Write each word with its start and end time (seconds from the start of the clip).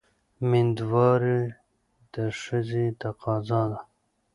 مېندواري 0.49 1.41
د 2.13 2.15
ښځې 2.41 2.85
تقاضا 3.01 3.61
ده. 3.71 3.79